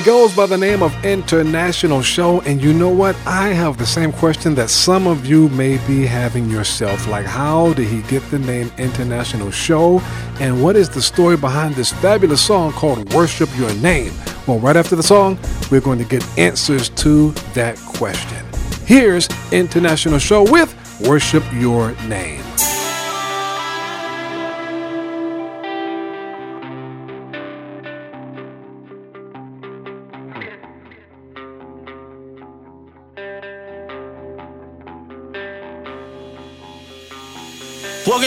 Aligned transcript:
He 0.00 0.06
goes 0.06 0.34
by 0.34 0.46
the 0.46 0.56
name 0.56 0.82
of 0.82 1.04
International 1.04 2.00
Show, 2.00 2.40
and 2.40 2.62
you 2.62 2.72
know 2.72 2.88
what? 2.88 3.14
I 3.26 3.48
have 3.48 3.76
the 3.76 3.84
same 3.84 4.12
question 4.12 4.54
that 4.54 4.70
some 4.70 5.06
of 5.06 5.26
you 5.26 5.50
may 5.50 5.76
be 5.86 6.06
having 6.06 6.48
yourself. 6.48 7.06
Like, 7.06 7.26
how 7.26 7.74
did 7.74 7.86
he 7.86 8.00
get 8.08 8.22
the 8.30 8.38
name 8.38 8.72
International 8.78 9.50
Show? 9.50 10.00
And 10.40 10.62
what 10.62 10.74
is 10.74 10.88
the 10.88 11.02
story 11.02 11.36
behind 11.36 11.74
this 11.74 11.92
fabulous 11.92 12.40
song 12.40 12.72
called 12.72 13.12
Worship 13.12 13.50
Your 13.58 13.74
Name? 13.74 14.14
Well, 14.46 14.58
right 14.58 14.74
after 14.74 14.96
the 14.96 15.02
song, 15.02 15.38
we're 15.70 15.82
going 15.82 15.98
to 15.98 16.06
get 16.06 16.26
answers 16.38 16.88
to 17.04 17.32
that 17.52 17.76
question. 17.76 18.46
Here's 18.86 19.28
International 19.52 20.18
Show 20.18 20.50
with 20.50 20.74
Worship 21.06 21.44
Your 21.52 21.92
Name. 22.06 22.49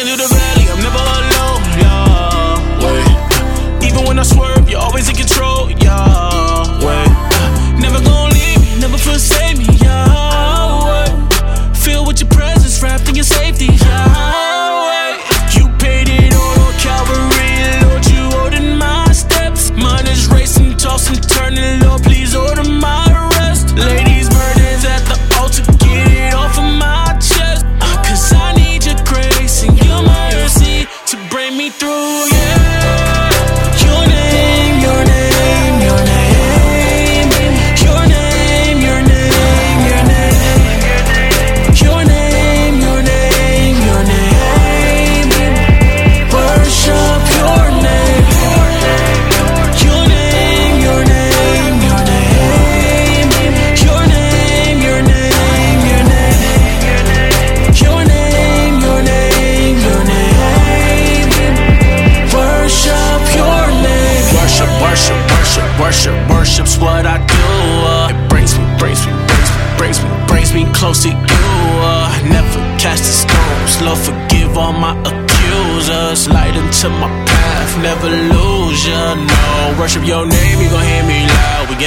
Walking 0.03 0.17
through 0.17 0.27
the 0.27 0.33
valley, 0.33 0.42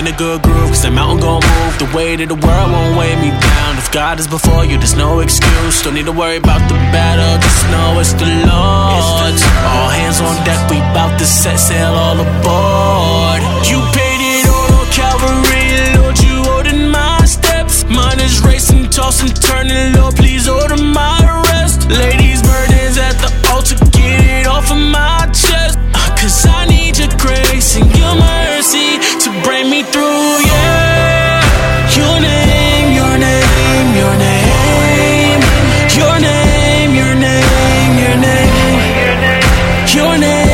in 0.06 0.14
a 0.14 0.16
good 0.16 0.42
groove, 0.42 0.68
cause 0.68 0.82
the 0.82 0.90
mountain 0.90 1.20
gon' 1.20 1.42
move. 1.42 1.74
The 1.78 1.90
weight 1.96 2.20
of 2.20 2.28
the 2.28 2.38
world 2.38 2.70
won't 2.70 2.96
weigh 2.98 3.16
me 3.16 3.30
down. 3.30 3.78
If 3.78 3.90
God 3.90 4.20
is 4.20 4.28
before 4.28 4.64
you, 4.64 4.78
there's 4.78 4.94
no 4.96 5.20
excuse. 5.20 5.82
Don't 5.82 5.94
need 5.94 6.06
to 6.06 6.12
worry 6.12 6.36
about 6.36 6.62
the 6.68 6.74
battle, 6.94 7.34
just 7.42 7.62
know 7.72 7.98
it's 7.98 8.12
the 8.12 8.28
Lord. 8.46 9.34
All 9.66 9.90
hands 9.90 10.20
on 10.20 10.34
deck, 10.44 10.60
we 10.70 10.78
bout 10.94 11.18
to 11.18 11.26
set 11.26 11.58
sail 11.58 11.94
all 11.94 12.18
aboard. 12.20 13.40
You 13.66 13.78
paid 13.96 14.20
it 14.22 14.46
all 14.46 14.70
on 14.78 14.86
Calvary, 14.94 15.66
Lord, 15.98 16.18
you 16.22 16.36
ordered 16.54 16.82
my 16.92 17.24
steps. 17.24 17.84
Mine 17.90 18.20
is 18.20 18.40
racing, 18.44 18.90
tossing, 18.90 19.34
turning, 19.34 19.94
Lord, 19.94 20.14
please 20.14 20.48
order 20.48 20.76
my 20.76 21.18
rest. 21.50 21.88
Ladies, 21.90 22.42
burdens 22.42 22.98
at 22.98 23.16
the 23.18 23.30
altar, 23.50 23.76
get 23.90 24.20
it 24.22 24.46
off 24.46 24.70
of 24.70 24.78
my 24.78 25.26
chest. 25.32 25.78
Cause 26.20 26.46
I 26.46 26.66
need 26.66 26.98
your 26.98 27.10
grace 27.18 27.76
and 27.76 27.90
your 27.98 28.14
mercy 28.14 28.35
bring 29.42 29.70
me 29.70 29.82
through, 29.82 30.40
yeah. 30.50 31.42
Your 31.98 32.20
name, 32.20 32.88
your 33.00 33.18
name, 33.18 33.88
your 34.00 34.14
name. 34.26 35.40
Your 35.98 36.16
name, 36.20 36.94
your 36.94 37.14
name, 37.14 37.92
your 38.04 38.16
name. 38.26 38.52
Your 39.96 40.18
name, 40.18 40.45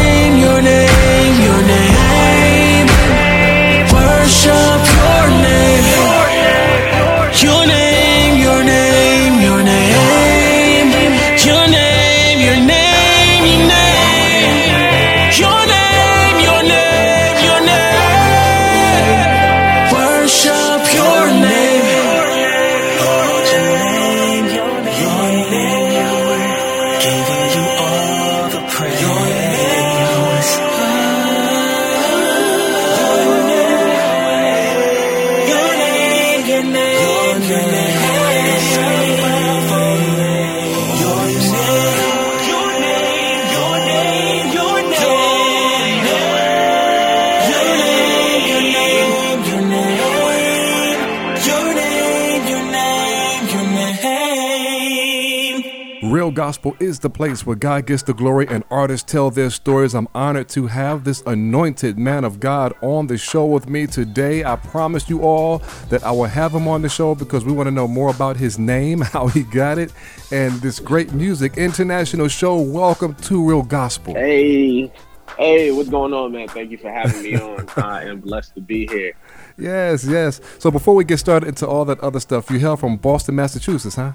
Gospel 56.52 56.76
is 56.80 56.98
the 56.98 57.08
place 57.08 57.46
where 57.46 57.56
God 57.56 57.86
gets 57.86 58.02
the 58.02 58.12
glory 58.12 58.46
and 58.46 58.62
artists 58.70 59.10
tell 59.10 59.30
their 59.30 59.48
stories. 59.48 59.94
I'm 59.94 60.06
honored 60.14 60.50
to 60.50 60.66
have 60.66 61.02
this 61.02 61.22
anointed 61.22 61.98
man 61.98 62.24
of 62.24 62.40
God 62.40 62.74
on 62.82 63.06
the 63.06 63.16
show 63.16 63.46
with 63.46 63.70
me 63.70 63.86
today. 63.86 64.44
I 64.44 64.56
promised 64.56 65.08
you 65.08 65.22
all 65.22 65.62
that 65.88 66.04
I 66.04 66.10
will 66.10 66.26
have 66.26 66.52
him 66.52 66.68
on 66.68 66.82
the 66.82 66.90
show 66.90 67.14
because 67.14 67.46
we 67.46 67.52
want 67.52 67.68
to 67.68 67.70
know 67.70 67.88
more 67.88 68.10
about 68.10 68.36
his 68.36 68.58
name, 68.58 69.00
how 69.00 69.28
he 69.28 69.44
got 69.44 69.78
it, 69.78 69.94
and 70.30 70.52
this 70.60 70.78
great 70.78 71.14
music. 71.14 71.56
International 71.56 72.28
show. 72.28 72.60
Welcome 72.60 73.14
to 73.14 73.42
Real 73.42 73.62
Gospel. 73.62 74.14
Hey, 74.14 74.92
hey, 75.38 75.72
what's 75.72 75.88
going 75.88 76.12
on, 76.12 76.32
man? 76.32 76.48
Thank 76.48 76.70
you 76.70 76.76
for 76.76 76.90
having 76.90 77.22
me 77.22 77.34
on. 77.34 77.66
I 77.78 78.04
am 78.04 78.20
blessed 78.20 78.56
to 78.56 78.60
be 78.60 78.86
here. 78.88 79.14
Yes, 79.56 80.04
yes. 80.04 80.42
So 80.58 80.70
before 80.70 80.94
we 80.94 81.04
get 81.04 81.16
started 81.16 81.48
into 81.48 81.66
all 81.66 81.86
that 81.86 82.00
other 82.00 82.20
stuff, 82.20 82.50
you 82.50 82.58
hail 82.58 82.76
from 82.76 82.98
Boston, 82.98 83.36
Massachusetts, 83.36 83.96
huh? 83.96 84.12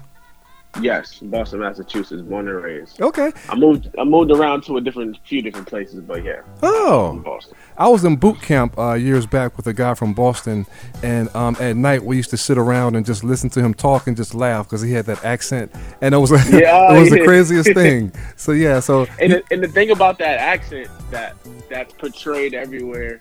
Yes, 0.80 1.18
Boston, 1.18 1.60
Massachusetts, 1.60 2.22
born 2.22 2.46
and 2.46 2.62
raised. 2.62 3.00
Okay. 3.00 3.32
I 3.48 3.56
moved. 3.56 3.88
I 3.98 4.04
moved 4.04 4.30
around 4.30 4.62
to 4.64 4.76
a 4.76 4.80
different, 4.80 5.18
few 5.24 5.42
different 5.42 5.66
places, 5.66 6.00
but 6.00 6.22
yeah. 6.22 6.42
Oh. 6.62 7.18
Boston. 7.24 7.56
I 7.76 7.88
was 7.88 8.04
in 8.04 8.16
boot 8.16 8.40
camp 8.40 8.78
uh, 8.78 8.92
years 8.94 9.26
back 9.26 9.56
with 9.56 9.66
a 9.66 9.72
guy 9.72 9.94
from 9.94 10.14
Boston, 10.14 10.66
and 11.02 11.34
um, 11.34 11.56
at 11.58 11.76
night 11.76 12.04
we 12.04 12.16
used 12.16 12.30
to 12.30 12.36
sit 12.36 12.58
around 12.58 12.96
and 12.96 13.04
just 13.04 13.24
listen 13.24 13.50
to 13.50 13.60
him 13.60 13.74
talk 13.74 14.06
and 14.06 14.16
just 14.16 14.34
laugh 14.34 14.66
because 14.66 14.82
he 14.82 14.92
had 14.92 15.06
that 15.06 15.24
accent, 15.24 15.72
and 16.00 16.14
it 16.14 16.18
was 16.18 16.30
yeah, 16.52 16.94
it 16.94 17.00
was 17.00 17.10
the 17.10 17.24
craziest 17.24 17.72
thing. 17.74 18.12
So 18.36 18.52
yeah, 18.52 18.80
so 18.80 19.06
and 19.20 19.32
the, 19.32 19.44
and 19.50 19.62
the 19.62 19.68
thing 19.68 19.90
about 19.90 20.18
that 20.18 20.38
accent 20.38 20.88
that 21.10 21.36
that's 21.68 21.92
portrayed 21.94 22.54
everywhere 22.54 23.20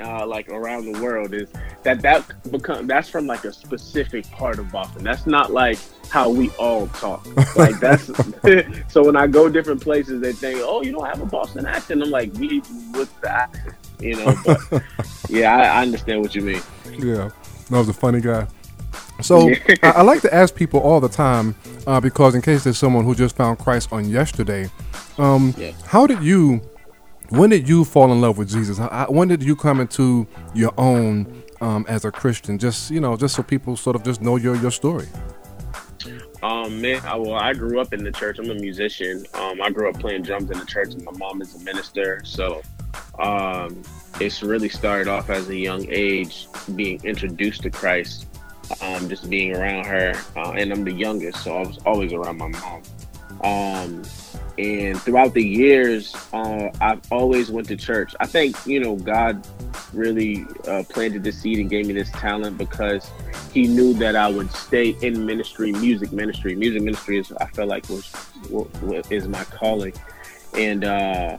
uh, 0.00 0.26
like 0.26 0.48
around 0.48 0.92
the 0.92 1.00
world 1.02 1.34
is 1.34 1.48
that 1.82 2.00
that 2.02 2.24
become 2.50 2.86
that's 2.86 3.08
from 3.08 3.26
like 3.26 3.44
a 3.44 3.52
specific 3.52 4.30
part 4.30 4.58
of 4.58 4.70
Boston. 4.70 5.04
That's 5.04 5.26
not 5.26 5.52
like 5.52 5.78
how 6.10 6.30
we 6.30 6.50
all 6.50 6.86
talk. 6.88 7.26
Like 7.56 7.80
that's 7.80 8.10
so 8.92 9.04
when 9.04 9.16
I 9.16 9.26
go 9.26 9.48
different 9.48 9.80
places, 9.80 10.20
they 10.20 10.32
think, 10.32 10.60
"Oh, 10.62 10.82
you 10.82 10.92
don't 10.92 11.06
have 11.06 11.20
a 11.20 11.26
Boston 11.26 11.66
accent." 11.66 12.02
I'm 12.02 12.10
like, 12.10 12.32
"We 12.34 12.60
what's 12.92 13.10
the 13.14 13.30
accent?" 13.30 13.74
You 13.98 14.16
know. 14.16 14.34
But 14.44 14.82
yeah, 15.28 15.56
I, 15.56 15.62
I 15.62 15.82
understand 15.82 16.20
what 16.20 16.34
you 16.36 16.42
mean. 16.42 16.62
Yeah, 16.98 17.30
that 17.70 17.78
was 17.78 17.88
a 17.88 17.92
funny 17.92 18.20
guy. 18.20 18.46
So 19.22 19.50
I, 19.82 19.90
I, 19.90 20.02
like 20.02 20.20
to 20.22 20.32
ask 20.32 20.54
people 20.54 20.78
all 20.80 21.00
the 21.00 21.08
time 21.08 21.56
uh, 21.86 22.00
because 22.00 22.36
in 22.36 22.42
case 22.42 22.62
there's 22.62 22.78
someone 22.78 23.04
who 23.04 23.14
just 23.14 23.34
found 23.34 23.58
Christ 23.58 23.92
on 23.92 24.08
yesterday, 24.08 24.70
um, 25.18 25.52
Yeah. 25.58 25.72
how 25.84 26.06
did 26.06 26.22
you? 26.22 26.60
When 27.30 27.50
did 27.50 27.68
you 27.68 27.84
fall 27.84 28.10
in 28.10 28.20
love 28.20 28.38
with 28.38 28.48
Jesus? 28.48 28.78
When 29.08 29.28
did 29.28 29.42
you 29.42 29.54
come 29.54 29.80
into 29.80 30.26
your 30.54 30.72
own 30.78 31.42
um, 31.60 31.84
as 31.88 32.04
a 32.04 32.10
Christian? 32.10 32.58
Just 32.58 32.90
you 32.90 33.00
know, 33.00 33.16
just 33.16 33.34
so 33.34 33.42
people 33.42 33.76
sort 33.76 33.96
of 33.96 34.02
just 34.02 34.22
know 34.22 34.36
your 34.36 34.56
your 34.56 34.70
story. 34.70 35.06
Um, 36.42 36.80
man, 36.80 37.00
I, 37.04 37.16
well, 37.16 37.34
I 37.34 37.52
grew 37.52 37.80
up 37.80 37.92
in 37.92 38.04
the 38.04 38.12
church. 38.12 38.38
I'm 38.38 38.50
a 38.50 38.54
musician. 38.54 39.26
Um, 39.34 39.60
I 39.60 39.70
grew 39.70 39.90
up 39.90 39.98
playing 39.98 40.22
drums 40.22 40.50
in 40.50 40.58
the 40.58 40.64
church, 40.64 40.94
and 40.94 41.04
my 41.04 41.12
mom 41.12 41.42
is 41.42 41.54
a 41.54 41.58
minister. 41.64 42.22
So, 42.24 42.62
um, 43.18 43.82
it's 44.20 44.42
really 44.42 44.68
started 44.68 45.08
off 45.08 45.30
as 45.30 45.48
a 45.48 45.56
young 45.56 45.86
age, 45.90 46.46
being 46.76 47.00
introduced 47.04 47.62
to 47.62 47.70
Christ, 47.70 48.26
um, 48.80 49.08
just 49.08 49.28
being 49.28 49.54
around 49.54 49.86
her. 49.86 50.14
Uh, 50.36 50.52
and 50.52 50.72
I'm 50.72 50.84
the 50.84 50.92
youngest, 50.92 51.42
so 51.42 51.56
I 51.56 51.66
was 51.66 51.78
always 51.84 52.12
around 52.12 52.38
my 52.38 52.48
mom. 52.48 52.82
Um, 53.42 54.04
and 54.58 55.00
throughout 55.00 55.34
the 55.34 55.42
years, 55.42 56.14
uh, 56.32 56.68
I've 56.80 57.00
always 57.12 57.48
went 57.50 57.68
to 57.68 57.76
church. 57.76 58.14
I 58.18 58.26
think 58.26 58.56
you 58.66 58.80
know 58.80 58.96
God 58.96 59.46
really 59.92 60.44
uh, 60.66 60.82
planted 60.88 61.22
the 61.22 61.30
seed 61.30 61.58
and 61.60 61.70
gave 61.70 61.86
me 61.86 61.94
this 61.94 62.10
talent 62.10 62.58
because 62.58 63.08
He 63.54 63.68
knew 63.68 63.94
that 63.94 64.16
I 64.16 64.28
would 64.28 64.50
stay 64.50 64.96
in 65.00 65.24
ministry, 65.24 65.70
music 65.72 66.12
ministry. 66.12 66.56
Music 66.56 66.82
ministry 66.82 67.18
is 67.18 67.32
I 67.40 67.46
felt 67.46 67.68
like 67.68 67.88
was, 67.88 68.12
is 69.10 69.28
my 69.28 69.44
calling, 69.44 69.92
and 70.54 70.84
uh, 70.84 71.38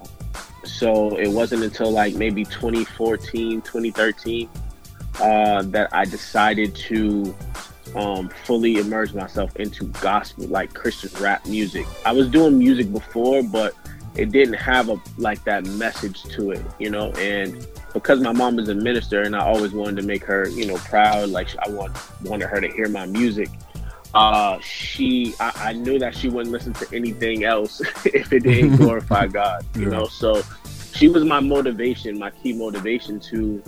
so 0.63 1.17
it 1.17 1.27
wasn't 1.27 1.63
until 1.63 1.91
like 1.91 2.15
maybe 2.15 2.45
2014, 2.45 3.61
2013 3.61 4.49
uh, 5.19 5.61
that 5.63 5.89
I 5.91 6.05
decided 6.05 6.73
to 6.75 7.35
um, 7.95 8.29
fully 8.45 8.75
immerse 8.77 9.13
myself 9.13 9.55
into 9.57 9.85
gospel, 10.01 10.45
like 10.47 10.73
Christian 10.73 11.09
rap 11.21 11.45
music. 11.45 11.87
I 12.05 12.11
was 12.11 12.29
doing 12.29 12.57
music 12.57 12.91
before, 12.91 13.43
but 13.43 13.73
it 14.15 14.31
didn't 14.31 14.55
have 14.55 14.89
a 14.89 14.99
like 15.17 15.43
that 15.45 15.65
message 15.65 16.23
to 16.35 16.51
it, 16.51 16.65
you 16.79 16.89
know. 16.89 17.11
And 17.13 17.67
because 17.93 18.19
my 18.21 18.31
mom 18.31 18.59
is 18.59 18.69
a 18.69 18.75
minister, 18.75 19.23
and 19.23 19.35
I 19.35 19.39
always 19.39 19.73
wanted 19.73 19.97
to 19.97 20.03
make 20.03 20.23
her, 20.25 20.47
you 20.49 20.65
know, 20.65 20.75
proud. 20.75 21.29
Like 21.29 21.49
I 21.65 21.69
want 21.69 21.91
wanted 22.23 22.47
her 22.49 22.61
to 22.61 22.67
hear 22.67 22.87
my 22.89 23.05
music. 23.05 23.49
Uh, 24.13 24.57
she, 24.59 25.35
I, 25.39 25.51
I 25.55 25.73
knew 25.73 25.99
that 25.99 26.15
she 26.15 26.29
wouldn't 26.29 26.51
listen 26.51 26.73
to 26.73 26.87
anything 26.91 27.43
else 27.43 27.79
if 28.05 28.33
it 28.33 28.41
didn't 28.41 28.75
glorify 28.77 29.27
God, 29.27 29.63
you 29.75 29.83
Yeah. 29.83 29.89
know. 29.89 30.07
So 30.07 30.41
she 30.99 31.07
was 31.07 31.23
my 31.23 31.39
motivation, 31.39 32.19
my 32.19 32.29
key 32.29 32.51
motivation 32.51 33.21
to 33.21 33.63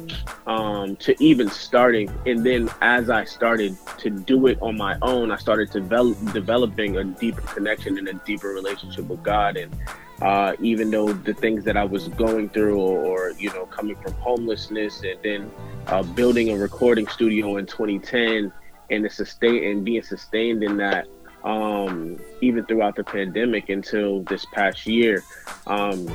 um, 0.48 0.98
to 0.98 1.16
even 1.24 1.50
starting. 1.50 2.12
And 2.26 2.46
then 2.46 2.70
as 2.82 3.10
I 3.10 3.24
started 3.24 3.78
to 4.00 4.10
do 4.10 4.48
it 4.48 4.62
on 4.62 4.76
my 4.76 4.98
own, 5.02 5.32
I 5.32 5.38
started 5.38 5.70
develop, 5.72 6.18
developing 6.34 6.98
a 6.98 7.06
deeper 7.06 7.40
connection 7.40 7.98
and 7.98 8.08
a 8.10 8.14
deeper 8.26 8.50
relationship 8.50 9.08
with 9.08 9.24
God. 9.24 9.56
And 9.56 9.74
uh, 10.22 10.56
even 10.60 10.92
though 10.92 11.14
the 11.14 11.34
things 11.34 11.64
that 11.64 11.78
I 11.78 11.86
was 11.86 12.10
going 12.10 12.50
through, 12.50 12.78
or, 12.78 13.00
or 13.00 13.32
you 13.32 13.50
know, 13.54 13.66
coming 13.66 13.96
from 13.96 14.12
homelessness, 14.16 15.02
and 15.02 15.18
then 15.24 15.52
uh, 15.88 16.04
building 16.04 16.50
a 16.50 16.58
recording 16.58 17.08
studio 17.08 17.56
in 17.56 17.66
2010, 17.66 18.52
and 18.90 19.06
the 19.06 19.10
sustain 19.10 19.64
and 19.64 19.86
being 19.86 20.04
sustained 20.04 20.64
in 20.64 20.76
that. 20.78 21.08
Um, 21.46 22.20
even 22.42 22.66
throughout 22.68 22.96
the 22.96 23.04
pandemic 23.04 23.70
until 23.70 24.22
this 24.24 24.46
past 24.54 24.86
year, 24.86 25.24
um, 25.66 26.08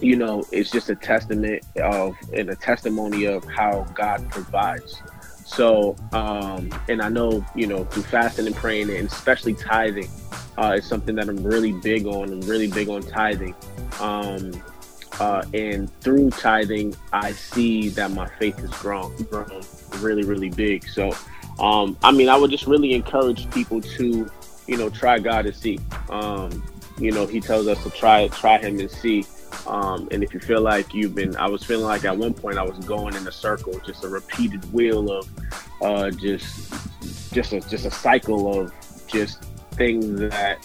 you 0.00 0.16
know, 0.16 0.44
it's 0.52 0.70
just 0.70 0.90
a 0.90 0.96
testament 0.96 1.64
of 1.82 2.16
and 2.32 2.50
a 2.50 2.56
testimony 2.56 3.24
of 3.24 3.44
how 3.44 3.86
God 3.94 4.28
provides. 4.30 5.00
So, 5.44 5.96
um, 6.12 6.68
and 6.88 7.00
I 7.00 7.08
know, 7.08 7.44
you 7.54 7.66
know, 7.66 7.84
through 7.84 8.02
fasting 8.02 8.46
and 8.46 8.56
praying, 8.56 8.90
and 8.90 9.06
especially 9.06 9.54
tithing, 9.54 10.10
uh, 10.58 10.74
is 10.78 10.84
something 10.84 11.14
that 11.14 11.28
I'm 11.28 11.42
really 11.42 11.72
big 11.72 12.06
on. 12.06 12.32
I'm 12.32 12.40
really 12.40 12.66
big 12.66 12.88
on 12.88 13.02
tithing. 13.02 13.54
Um, 14.00 14.52
uh, 15.20 15.42
and 15.54 15.90
through 16.00 16.30
tithing, 16.30 16.94
I 17.12 17.32
see 17.32 17.88
that 17.90 18.10
my 18.10 18.26
faith 18.38 18.58
has 18.58 18.70
grown, 18.70 19.14
grown 19.24 19.62
really, 19.98 20.24
really 20.24 20.50
big. 20.50 20.86
So, 20.88 21.12
um, 21.58 21.96
I 22.02 22.12
mean, 22.12 22.28
I 22.28 22.36
would 22.36 22.50
just 22.50 22.66
really 22.66 22.92
encourage 22.92 23.50
people 23.50 23.80
to, 23.80 24.30
you 24.66 24.76
know, 24.76 24.90
try 24.90 25.18
God 25.18 25.46
and 25.46 25.54
see. 25.54 25.78
Um, 26.10 26.62
you 26.98 27.12
know, 27.12 27.26
He 27.26 27.40
tells 27.40 27.66
us 27.66 27.82
to 27.84 27.90
try, 27.90 28.28
try 28.28 28.58
Him 28.58 28.78
and 28.80 28.90
see. 28.90 29.24
Um, 29.66 30.08
and 30.10 30.22
if 30.22 30.32
you 30.32 30.40
feel 30.40 30.60
like 30.60 30.94
you've 30.94 31.14
been, 31.14 31.36
I 31.36 31.48
was 31.48 31.64
feeling 31.64 31.84
like 31.84 32.04
at 32.04 32.16
one 32.16 32.34
point 32.34 32.58
I 32.58 32.62
was 32.62 32.78
going 32.84 33.14
in 33.14 33.26
a 33.26 33.32
circle, 33.32 33.78
just 33.80 34.04
a 34.04 34.08
repeated 34.08 34.72
wheel 34.72 35.10
of, 35.10 35.28
uh, 35.82 36.10
just, 36.10 36.72
just 37.32 37.52
a, 37.52 37.60
just 37.60 37.84
a 37.84 37.90
cycle 37.90 38.60
of 38.60 38.72
just 39.06 39.44
things 39.72 40.18
that 40.20 40.64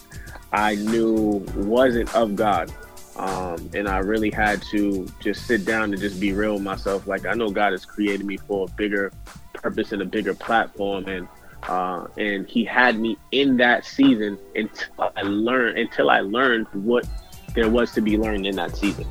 I 0.52 0.76
knew 0.76 1.46
wasn't 1.56 2.14
of 2.16 2.36
God. 2.36 2.72
Um, 3.18 3.70
and 3.74 3.88
I 3.88 4.00
really 4.00 4.32
had 4.32 4.62
to 4.72 5.08
just 5.20 5.46
sit 5.46 5.66
down 5.66 5.92
and 5.94 6.00
just 6.00 6.20
be 6.20 6.34
real 6.34 6.56
with 6.56 6.64
myself. 6.64 7.08
Like 7.08 7.26
I 7.26 7.34
know 7.34 7.50
God 7.50 7.72
has 7.72 7.86
created 7.86 8.26
me 8.26 8.38
for 8.38 8.68
a 8.68 8.72
bigger 8.74 9.12
purpose 9.54 9.92
and 9.92 10.02
a 10.02 10.06
bigger 10.06 10.34
platform, 10.34 11.06
and 11.08 11.28
uh, 11.64 12.08
and 12.18 12.48
He 12.48 12.64
had 12.64 13.00
me 13.00 13.18
in 13.32 13.58
that 13.58 13.86
season 13.86 14.38
until 14.56 15.12
I 15.16 15.22
learned 15.22 15.78
until 15.78 16.10
I 16.10 16.22
learned 16.22 16.68
what 16.74 17.06
there 17.54 17.70
was 17.70 17.92
to 17.94 18.02
be 18.02 18.18
learned 18.18 18.46
in 18.46 18.56
that 18.56 18.76
season. 18.76 19.06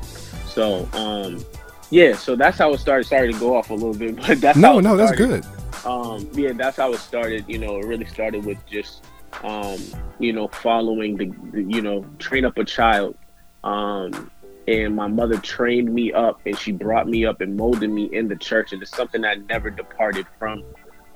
So 0.47 0.87
um, 0.93 1.43
yeah, 1.89 2.15
so 2.15 2.35
that's 2.35 2.57
how 2.57 2.73
it 2.73 2.79
started. 2.79 3.05
Sorry 3.07 3.31
to 3.31 3.39
go 3.39 3.55
off 3.55 3.69
a 3.69 3.73
little 3.73 3.93
bit, 3.93 4.15
but 4.27 4.41
that's 4.41 4.59
how 4.59 4.73
No, 4.73 4.79
no, 4.79 4.97
that's 4.97 5.17
good. 5.17 5.45
um 5.85 6.29
yeah 6.33 6.51
that's 6.53 6.77
how 6.77 6.91
it 6.93 6.99
started 6.99 7.43
you 7.47 7.57
know 7.57 7.77
it 7.79 7.85
really 7.87 8.05
started 8.05 8.45
with 8.45 8.57
just 8.67 9.03
um 9.43 9.79
you 10.19 10.31
know 10.31 10.47
following 10.49 11.17
the, 11.17 11.25
the 11.53 11.63
you 11.63 11.81
know 11.81 12.05
train 12.19 12.45
up 12.45 12.55
a 12.59 12.63
child 12.63 13.15
um 13.63 14.29
and 14.67 14.95
my 14.95 15.07
mother 15.07 15.37
trained 15.39 15.91
me 15.91 16.13
up 16.13 16.39
and 16.45 16.55
she 16.59 16.71
brought 16.71 17.07
me 17.07 17.25
up 17.25 17.41
and 17.41 17.55
molded 17.57 17.89
me 17.89 18.05
in 18.13 18.27
the 18.27 18.35
church 18.35 18.73
and 18.73 18.81
it's 18.83 18.95
something 18.95 19.21
that 19.21 19.43
never 19.47 19.71
departed 19.71 20.27
from 20.37 20.63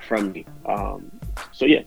from 0.08 0.32
me 0.32 0.46
um 0.65 1.12
so 1.51 1.65
yeah 1.65 1.82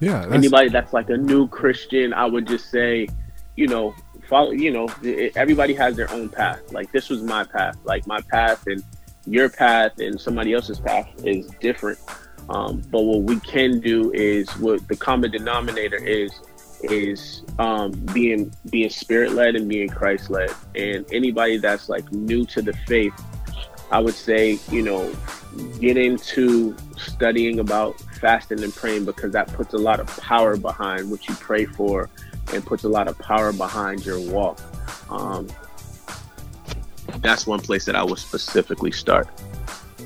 Yeah, 0.00 0.20
that's, 0.20 0.32
anybody 0.32 0.70
that's 0.70 0.94
like 0.94 1.10
a 1.10 1.16
new 1.18 1.46
christian 1.48 2.14
i 2.14 2.24
would 2.24 2.46
just 2.46 2.70
say 2.70 3.08
you 3.56 3.66
know 3.66 3.94
follow 4.28 4.50
you 4.50 4.70
know 4.70 4.88
it- 5.02 5.36
everybody 5.36 5.74
has 5.74 5.96
their 5.96 6.10
own 6.10 6.28
path. 6.28 6.60
Like 6.72 6.90
this 6.92 7.08
was 7.08 7.22
my 7.22 7.44
path. 7.44 7.76
Like 7.84 8.06
my 8.06 8.20
path 8.30 8.66
and 8.66 8.82
your 9.26 9.48
path 9.48 9.98
and 9.98 10.20
somebody 10.20 10.52
else's 10.52 10.78
path 10.78 11.08
is 11.24 11.46
different. 11.60 11.98
Um, 12.48 12.82
but 12.90 13.02
what 13.02 13.22
we 13.22 13.40
can 13.40 13.80
do 13.80 14.12
is 14.12 14.48
what 14.58 14.86
the 14.88 14.96
common 14.96 15.30
denominator 15.30 15.96
is 15.96 16.30
is 16.82 17.42
um, 17.58 17.90
being 18.12 18.52
being 18.70 18.90
spirit 18.90 19.32
led 19.32 19.56
and 19.56 19.68
being 19.68 19.88
Christ 19.88 20.30
led. 20.30 20.50
And 20.74 21.04
anybody 21.12 21.56
that's 21.56 21.88
like 21.88 22.10
new 22.12 22.44
to 22.46 22.62
the 22.62 22.72
faith, 22.86 23.14
I 23.90 23.98
would 23.98 24.14
say, 24.14 24.58
you 24.70 24.82
know, 24.82 25.12
get 25.80 25.96
into 25.96 26.76
studying 26.96 27.58
about 27.60 27.98
fasting 28.20 28.62
and 28.62 28.74
praying 28.74 29.04
because 29.06 29.32
that 29.32 29.52
puts 29.54 29.74
a 29.74 29.78
lot 29.78 30.00
of 30.00 30.06
power 30.18 30.56
behind 30.56 31.10
what 31.10 31.28
you 31.28 31.34
pray 31.36 31.64
for 31.64 32.08
and 32.52 32.64
puts 32.64 32.84
a 32.84 32.88
lot 32.88 33.08
of 33.08 33.18
power 33.18 33.52
behind 33.52 34.04
your 34.04 34.20
walk. 34.20 34.60
Um, 35.10 35.48
that's 37.18 37.46
one 37.46 37.60
place 37.60 37.84
that 37.86 37.96
I 37.96 38.02
would 38.02 38.18
specifically 38.18 38.92
start. 38.92 39.28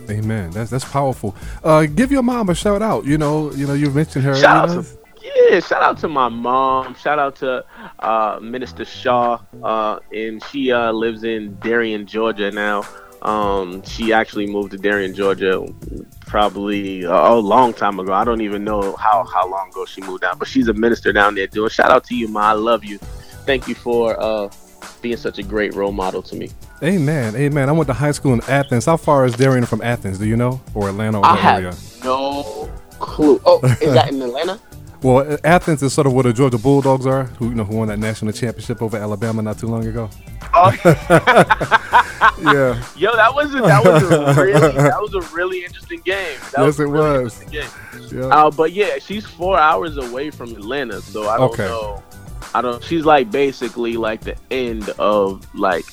Amen. 0.09 0.50
That's 0.50 0.70
that's 0.70 0.85
powerful. 0.85 1.37
Uh, 1.62 1.87
give 1.87 2.11
your 2.11 2.23
mom 2.23 2.49
a 2.49 2.54
shout 2.54 2.82
out. 2.82 3.04
You 3.04 3.18
know, 3.18 3.52
you 3.52 3.66
know, 3.66 3.75
you 3.75 3.90
mentioned 3.90 4.25
her. 4.25 4.35
Shout 4.35 4.70
out 4.70 4.85
to 4.85 4.99
yeah, 5.23 5.61
shout 5.61 5.82
out 5.82 5.99
to 5.99 6.09
my 6.09 6.28
mom. 6.28 6.94
Shout 6.94 7.18
out 7.18 7.37
to 7.37 7.64
uh, 7.99 8.38
Minister 8.40 8.85
Shaw, 8.85 9.38
uh, 9.62 9.99
and 10.12 10.42
she 10.44 10.73
uh, 10.73 10.92
lives 10.92 11.25
in 11.25 11.54
Darien, 11.56 12.06
Georgia 12.06 12.50
now. 12.50 12.85
Um, 13.22 13.82
she 13.82 14.12
actually 14.12 14.46
moved 14.46 14.70
to 14.72 14.78
Darien, 14.78 15.14
Georgia, 15.14 15.66
probably 16.26 17.02
a 17.02 17.34
long 17.34 17.74
time 17.74 17.98
ago. 18.00 18.12
I 18.12 18.24
don't 18.24 18.40
even 18.40 18.64
know 18.64 18.94
how 18.96 19.24
how 19.24 19.48
long 19.48 19.68
ago 19.70 19.84
she 19.84 20.00
moved 20.00 20.22
down, 20.22 20.38
but 20.38 20.48
she's 20.48 20.68
a 20.68 20.72
minister 20.74 21.12
down 21.12 21.34
there. 21.34 21.46
Doing 21.46 21.70
shout 21.70 21.90
out 21.90 22.04
to 22.04 22.14
you, 22.14 22.28
ma. 22.28 22.40
I 22.50 22.52
love 22.52 22.84
you. 22.84 22.98
Thank 23.44 23.68
you 23.68 23.74
for 23.74 24.18
uh, 24.20 24.48
being 25.02 25.16
such 25.16 25.38
a 25.38 25.42
great 25.42 25.74
role 25.74 25.92
model 25.92 26.22
to 26.22 26.36
me. 26.36 26.50
Amen. 26.82 27.36
Amen. 27.36 27.68
I 27.68 27.72
went 27.72 27.88
to 27.88 27.92
high 27.92 28.12
school 28.12 28.32
in 28.32 28.40
Athens. 28.48 28.86
How 28.86 28.96
far 28.96 29.26
is 29.26 29.34
Darien 29.34 29.66
from 29.66 29.82
Athens? 29.82 30.18
Do 30.18 30.26
you 30.26 30.36
know? 30.36 30.60
Or 30.74 30.88
Atlanta 30.88 31.18
or 31.18 31.26
I 31.26 31.36
have 31.36 31.58
area? 31.62 31.74
no 32.02 32.70
clue. 32.98 33.40
Oh, 33.44 33.60
is 33.82 33.92
that 33.92 34.08
in 34.10 34.22
Atlanta? 34.22 34.58
Well, 35.02 35.38
Athens 35.45 35.83
is 35.83 35.92
sort 35.95 36.07
of 36.07 36.12
where 36.12 36.25
the 36.25 36.33
Georgia 36.33 36.59
Bulldogs 36.59 37.07
are, 37.07 37.25
who 37.25 37.49
you 37.49 37.54
know 37.54 37.64
who 37.64 37.76
won 37.76 37.88
that 37.88 37.99
national 37.99 38.33
championship 38.33 38.83
over 38.83 38.97
Alabama 38.99 39.40
not 39.40 39.59
too 39.59 39.66
long 39.66 39.87
ago. 39.87 40.11
Oh, 40.52 40.71
Yeah. 42.42 42.83
yo, 42.97 43.14
that 43.16 43.35
was 43.35 43.54
a, 43.54 43.61
that 43.61 43.83
was 43.85 44.02
a 44.02 44.42
really 44.42 44.73
that 44.73 45.00
was 45.00 45.14
a 45.14 45.35
really 45.35 45.64
interesting 45.64 46.00
game. 46.00 46.38
That 46.54 46.64
Yes, 46.66 46.78
a 46.78 46.83
it 46.83 46.87
really 46.88 47.25
was. 47.25 47.40
interesting 47.42 47.49
game. 48.11 48.19
Yeah. 48.21 48.26
Uh, 48.35 48.50
but 48.50 48.73
yeah, 48.73 48.99
she's 48.99 49.25
four 49.26 49.59
hours 49.59 49.97
away 49.97 50.30
from 50.30 50.50
Atlanta, 50.50 51.00
so 51.00 51.28
I 51.28 51.38
don't 51.38 51.50
Okay. 51.52 51.64
know. 51.66 52.02
I 52.54 52.61
don't. 52.62 52.83
She's 52.83 53.04
like 53.04 53.30
basically 53.30 53.97
like 53.97 54.23
the 54.23 54.37
end 54.50 54.88
of 54.99 55.47
like 55.54 55.85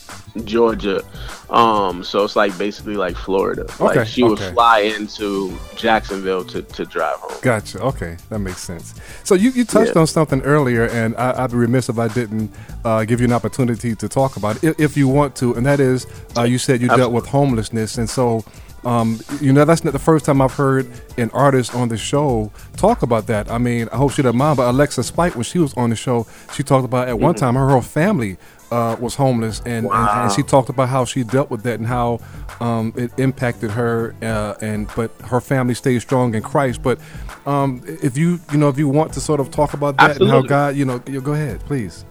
Georgia, 0.43 1.03
um. 1.49 2.03
So 2.03 2.23
it's 2.23 2.35
like 2.35 2.57
basically 2.57 2.95
like 2.95 3.15
Florida. 3.15 3.63
Okay, 3.79 3.83
Like 3.99 4.07
she 4.07 4.23
would 4.23 4.39
fly 4.39 4.79
into 4.79 5.55
Jacksonville 5.75 6.43
to 6.45 6.61
to 6.63 6.85
drive 6.85 7.17
home. 7.17 7.37
Gotcha. 7.41 7.79
Okay, 7.81 8.17
that 8.29 8.39
makes 8.39 8.59
sense. 8.61 8.95
So 9.23 9.35
you, 9.35 9.51
you 9.51 9.65
touched 9.65 9.93
Yeah. 9.95 10.01
on 10.01 10.07
something 10.07 10.41
earlier, 10.41 10.85
and 10.89 11.15
I, 11.17 11.43
I'd 11.43 11.51
be 11.51 11.57
remiss 11.57 11.89
if 11.89 11.99
I 11.99 12.07
didn't 12.07 12.51
uh, 12.83 13.05
give 13.05 13.19
you 13.19 13.25
an 13.27 13.33
opportunity 13.33 13.95
to 13.95 14.09
talk 14.09 14.37
about 14.37 14.57
it, 14.57 14.63
if, 14.63 14.79
if 14.79 14.97
you 14.97 15.07
want 15.07 15.35
to. 15.37 15.53
And 15.53 15.65
that 15.65 15.79
is, 15.79 16.07
uh, 16.37 16.43
you 16.43 16.57
said 16.57 16.81
you 16.81 16.87
dealt 16.87 17.13
with 17.13 17.27
homelessness, 17.27 17.97
and 17.97 18.09
so 18.09 18.43
um, 18.87 19.19
you 19.41 19.51
know 19.51 19.65
that's 19.65 19.83
not 19.83 19.91
the 19.91 19.99
first 19.99 20.25
time 20.25 20.41
I've 20.41 20.53
heard 20.53 20.89
an 21.17 21.29
artist 21.31 21.75
on 21.75 21.89
the 21.89 21.97
show 21.97 22.51
talk 22.77 23.01
about 23.03 23.27
that. 23.27 23.51
I 23.51 23.57
mean, 23.57 23.89
I 23.91 23.97
hope 23.97 24.13
she 24.13 24.21
doesn't 24.21 24.37
mind, 24.37 24.57
but 24.57 24.69
Alexa 24.69 25.03
Spike, 25.03 25.35
when 25.35 25.43
she 25.43 25.59
was 25.59 25.73
on 25.75 25.89
the 25.89 25.97
show, 25.97 26.25
she 26.53 26.63
talked 26.63 26.85
about 26.85 27.09
at 27.09 27.19
one 27.19 27.35
Mm-hmm. 27.35 27.39
time 27.39 27.55
her 27.55 27.69
whole 27.69 27.81
family. 27.81 28.37
Uh, 28.69 28.97
was 28.99 29.15
homeless, 29.15 29.61
and, 29.65 29.89
and, 29.93 30.09
and 30.11 30.29
she 30.29 30.43
talked 30.43 30.67
about 30.67 30.89
how 30.89 31.05
she 31.05 31.23
dealt 31.23 31.49
with 31.49 31.63
that 31.63 31.79
and 31.79 31.87
how 31.87 32.19
um, 32.59 32.91
it 32.97 33.11
impacted 33.17 33.71
her. 33.71 34.13
Uh, 34.21 34.55
and 34.61 34.89
but 34.93 35.09
her 35.21 35.39
family 35.39 35.73
stayed 35.73 35.99
strong 36.01 36.35
in 36.35 36.41
Christ. 36.43 36.83
But 36.83 36.99
um, 37.45 37.81
if 37.85 38.17
you 38.17 38.41
you 38.51 38.57
know 38.57 38.67
if 38.67 38.77
you 38.77 38.89
want 38.89 39.13
to 39.13 39.21
sort 39.21 39.39
of 39.39 39.51
talk 39.51 39.73
about 39.73 39.99
that 39.99 40.17
and 40.17 40.27
how 40.27 40.41
God 40.41 40.75
you 40.75 40.83
know 40.83 41.01
you 41.07 41.21
go 41.21 41.33
ahead 41.33 41.61
please. 41.61 42.03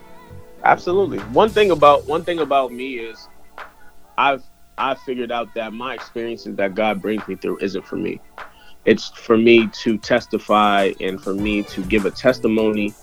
Absolutely. 0.64 1.18
One 1.18 1.50
thing 1.50 1.70
about 1.70 2.06
one 2.06 2.24
thing 2.24 2.38
about 2.40 2.72
me 2.72 2.94
is 2.94 3.28
I've 4.16 4.42
I've 4.78 5.00
figured 5.00 5.32
out 5.32 5.54
that 5.54 5.72
my 5.72 5.94
experiences 5.94 6.56
that 6.56 6.74
God 6.74 7.00
brings 7.00 7.26
me 7.28 7.36
through 7.36 7.58
isn't 7.60 7.86
for 7.86 7.96
me. 7.96 8.20
It's 8.84 9.08
for 9.08 9.36
me 9.36 9.68
to 9.68 9.98
testify 9.98 10.92
and 11.00 11.20
for 11.20 11.34
me 11.34 11.62
to 11.64 11.82
give 11.84 12.06
a 12.06 12.10
testimony 12.10 12.94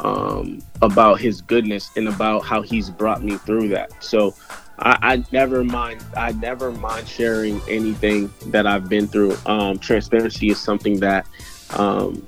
um, 0.00 0.60
about 0.82 1.20
His 1.20 1.40
goodness 1.40 1.90
and 1.96 2.08
about 2.08 2.44
how 2.44 2.62
He's 2.62 2.90
brought 2.90 3.22
me 3.22 3.36
through 3.38 3.68
that. 3.68 4.02
So 4.02 4.34
I, 4.78 4.98
I 5.02 5.24
never 5.32 5.64
mind. 5.64 6.04
I 6.16 6.32
never 6.32 6.72
mind 6.72 7.06
sharing 7.06 7.60
anything 7.68 8.32
that 8.46 8.66
I've 8.66 8.88
been 8.88 9.06
through. 9.06 9.36
Um, 9.46 9.78
transparency 9.78 10.50
is 10.50 10.58
something 10.58 10.98
that 11.00 11.26
um, 11.70 12.26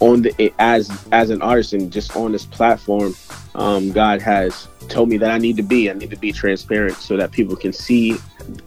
on 0.00 0.22
the 0.22 0.54
as 0.58 0.90
as 1.12 1.30
an 1.30 1.42
artist 1.42 1.72
and 1.72 1.92
just 1.92 2.14
on 2.16 2.32
this 2.32 2.46
platform 2.46 3.14
um, 3.54 3.90
God 3.90 4.22
has 4.22 4.68
told 4.88 5.08
me 5.08 5.16
that 5.18 5.30
I 5.30 5.38
need 5.38 5.56
to 5.56 5.62
be. 5.62 5.90
I 5.90 5.94
need 5.94 6.10
to 6.10 6.16
be 6.16 6.32
transparent 6.32 6.96
so 6.96 7.16
that 7.16 7.32
people 7.32 7.56
can 7.56 7.72
see 7.72 8.16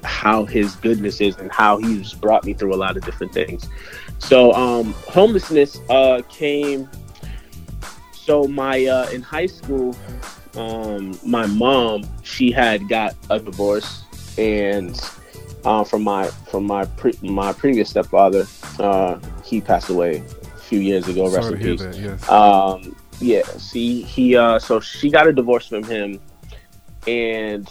how 0.03 0.45
His 0.45 0.75
goodness 0.75 1.21
is 1.21 1.37
and 1.37 1.51
how 1.51 1.77
He's 1.77 2.13
brought 2.13 2.45
me 2.45 2.53
through 2.53 2.73
a 2.73 2.77
lot 2.77 2.97
of 2.97 3.05
different 3.05 3.33
things. 3.33 3.69
So 4.19 4.53
um, 4.53 4.93
homelessness 5.07 5.79
uh, 5.89 6.21
came. 6.29 6.89
So 8.11 8.47
my 8.47 8.85
uh, 8.85 9.09
in 9.11 9.21
high 9.21 9.47
school, 9.47 9.95
um, 10.55 11.17
my 11.25 11.45
mom 11.47 12.03
she 12.23 12.51
had 12.51 12.87
got 12.87 13.15
a 13.29 13.39
divorce 13.39 14.03
and 14.37 14.99
uh, 15.63 15.83
from 15.83 16.03
my 16.03 16.27
from 16.27 16.65
my 16.65 16.85
pre- 16.85 17.17
my 17.21 17.53
previous 17.53 17.89
stepfather. 17.89 18.45
Uh, 18.77 19.19
he 19.43 19.61
passed 19.61 19.89
away 19.89 20.23
few 20.71 20.79
years 20.79 21.05
ago. 21.09 21.25
Rest 21.25 21.49
Sorry 21.49 21.55
in 21.55 21.77
peace. 21.77 21.81
that. 21.81 21.97
Yes. 21.97 22.29
Um, 22.29 22.95
yeah, 23.19 23.43
see, 23.43 24.03
he, 24.03 24.37
uh, 24.37 24.57
so 24.57 24.79
she 24.79 25.11
got 25.11 25.27
a 25.27 25.33
divorce 25.33 25.67
from 25.67 25.83
him, 25.83 26.21
and 27.07 27.69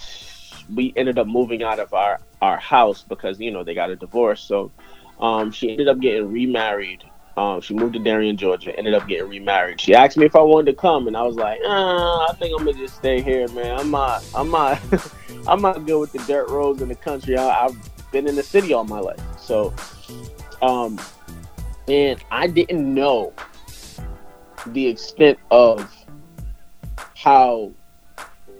we 0.74 0.92
ended 0.96 1.18
up 1.18 1.26
moving 1.26 1.62
out 1.62 1.80
of 1.80 1.94
our 1.94 2.20
our 2.42 2.58
house 2.58 3.02
because 3.08 3.40
you 3.40 3.50
know 3.50 3.64
they 3.64 3.74
got 3.74 3.88
a 3.88 3.96
divorce. 3.96 4.42
So, 4.42 4.70
um, 5.18 5.50
she 5.50 5.70
ended 5.70 5.88
up 5.88 5.98
getting 5.98 6.30
remarried. 6.30 7.04
Um, 7.38 7.62
she 7.62 7.72
moved 7.72 7.94
to 7.94 8.00
Darien, 8.00 8.36
Georgia. 8.36 8.76
Ended 8.76 8.92
up 8.92 9.08
getting 9.08 9.30
remarried. 9.30 9.80
She 9.80 9.94
asked 9.94 10.18
me 10.18 10.26
if 10.26 10.36
I 10.36 10.42
wanted 10.42 10.72
to 10.72 10.76
come, 10.76 11.06
and 11.08 11.16
I 11.16 11.22
was 11.22 11.36
like, 11.36 11.58
uh, 11.64 12.26
I 12.28 12.34
think 12.38 12.52
I'm 12.58 12.66
gonna 12.66 12.76
just 12.76 12.96
stay 12.96 13.22
here, 13.22 13.48
man. 13.48 13.80
I'm 13.80 13.90
not, 13.90 14.22
I'm 14.34 14.50
not, 14.50 14.78
I'm 15.48 15.62
not 15.62 15.86
good 15.86 15.98
with 16.00 16.12
the 16.12 16.18
dirt 16.30 16.50
roads 16.50 16.82
in 16.82 16.88
the 16.90 16.94
country. 16.94 17.38
I, 17.38 17.64
I've 17.64 18.12
been 18.12 18.28
in 18.28 18.36
the 18.36 18.42
city 18.42 18.74
all 18.74 18.84
my 18.84 19.00
life, 19.00 19.20
so, 19.38 19.72
um, 20.60 21.00
and 21.88 22.22
I 22.30 22.46
didn't 22.46 22.92
know 22.92 23.32
the 24.66 24.86
extent 24.86 25.38
of 25.50 25.92
how 27.16 27.72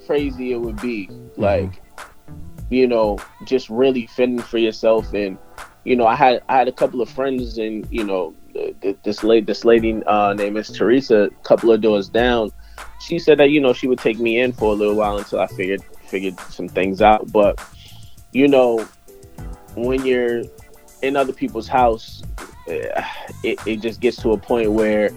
crazy 0.06 0.52
it 0.52 0.60
would 0.60 0.80
be. 0.80 1.08
Like 1.36 1.82
you 2.70 2.86
know 2.86 3.18
just 3.44 3.68
really 3.68 4.06
fending 4.06 4.44
for 4.44 4.58
yourself. 4.58 5.12
And 5.12 5.36
you 5.84 5.96
know 5.96 6.06
i 6.06 6.14
had 6.14 6.42
i 6.48 6.56
had 6.56 6.68
a 6.68 6.72
couple 6.72 7.00
of 7.00 7.08
friends 7.08 7.56
and 7.56 7.86
you 7.90 8.04
know 8.04 8.34
th- 8.52 8.78
th- 8.82 8.98
this 9.02 9.24
lady 9.24 9.46
this 9.46 9.64
lady 9.64 10.02
uh 10.04 10.34
named 10.34 10.54
miss 10.54 10.70
teresa 10.70 11.22
a 11.22 11.30
couple 11.42 11.70
of 11.72 11.80
doors 11.80 12.08
down. 12.08 12.50
She 13.00 13.18
said 13.18 13.38
that 13.38 13.50
you 13.50 13.60
know 13.60 13.72
she 13.72 13.88
would 13.88 13.98
take 13.98 14.18
me 14.18 14.40
in 14.40 14.52
for 14.52 14.72
a 14.72 14.76
little 14.76 14.94
while 14.94 15.18
until 15.18 15.40
i 15.40 15.46
figured 15.48 15.82
figured 16.06 16.38
some 16.40 16.68
things 16.68 17.02
out. 17.02 17.30
But 17.32 17.60
you 18.32 18.48
know 18.48 18.86
when 19.76 20.04
you're 20.04 20.42
in 21.02 21.16
other 21.16 21.32
people's 21.32 21.68
house 21.68 22.22
it, 23.44 23.60
it 23.66 23.76
just 23.80 24.00
gets 24.00 24.16
to 24.22 24.32
a 24.32 24.38
point 24.38 24.72
where 24.72 25.10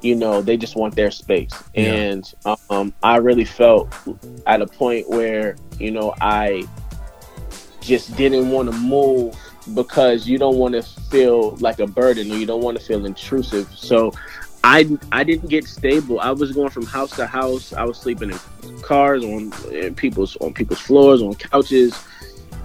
you 0.00 0.14
know 0.14 0.42
they 0.42 0.56
just 0.56 0.76
want 0.76 0.94
their 0.94 1.10
space. 1.10 1.52
Yeah. 1.74 1.92
and 1.92 2.34
um, 2.70 2.92
i 3.02 3.16
really 3.16 3.44
felt 3.44 3.94
at 4.46 4.60
a 4.60 4.66
point 4.66 5.08
where 5.08 5.56
you 5.78 5.90
know 5.90 6.14
i 6.20 6.64
just 7.80 8.16
didn't 8.16 8.50
want 8.50 8.70
to 8.70 8.76
move 8.78 9.36
because 9.74 10.26
you 10.28 10.38
don't 10.38 10.56
want 10.56 10.74
to 10.74 10.82
feel 10.82 11.56
like 11.56 11.78
a 11.78 11.86
burden 11.86 12.30
or 12.30 12.36
you 12.36 12.46
don't 12.46 12.62
want 12.62 12.78
to 12.78 12.84
feel 12.84 13.06
intrusive. 13.06 13.68
So 13.74 14.12
i 14.62 14.88
i 15.12 15.22
didn't 15.24 15.48
get 15.48 15.66
stable. 15.66 16.20
I 16.20 16.30
was 16.30 16.52
going 16.52 16.70
from 16.70 16.86
house 16.86 17.14
to 17.16 17.26
house. 17.26 17.72
I 17.72 17.84
was 17.84 17.98
sleeping 17.98 18.30
in 18.30 18.80
cars 18.82 19.24
on 19.24 19.52
in 19.72 19.94
people's 19.94 20.36
on 20.36 20.52
people's 20.52 20.80
floors 20.80 21.22
on 21.22 21.34
couches. 21.34 22.02